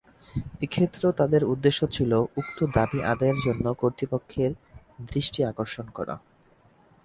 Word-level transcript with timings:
এক্ষেত্রেও 0.61 1.11
তার 1.11 1.43
উদ্দেশ্য 1.45 1.79
ছিলো 1.91 2.17
উক্ত 2.37 2.59
দাবী 2.75 2.99
আদায়ের 3.03 3.39
জন্য 3.45 3.65
কর্তৃপক্ষের 3.73 4.51
দৃষ্টি 5.09 5.39
আকর্ষণ 5.43 5.85
করা। 5.89 6.15